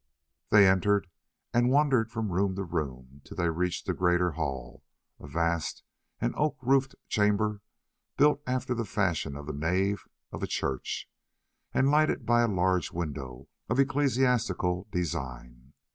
They 0.49 0.67
entered 0.67 1.05
and 1.53 1.69
wandered 1.69 2.09
from 2.09 2.31
room 2.31 2.55
to 2.55 2.63
room 2.63 3.21
till 3.23 3.37
they 3.37 3.51
reached 3.51 3.85
the 3.85 3.93
greater 3.93 4.31
hall, 4.31 4.83
a 5.19 5.27
vast 5.27 5.83
and 6.19 6.33
oak 6.35 6.57
roofed 6.59 6.95
chamber 7.07 7.61
built 8.17 8.41
after 8.47 8.73
the 8.73 8.83
fashion 8.83 9.35
of 9.35 9.45
the 9.45 9.53
nave 9.53 10.05
of 10.31 10.41
a 10.41 10.47
church, 10.47 11.07
and 11.71 11.91
lighted 11.91 12.25
by 12.25 12.41
a 12.41 12.47
large 12.47 12.91
window 12.91 13.47
of 13.69 13.79
ecclesiastical 13.79 14.87
design. 14.89 15.73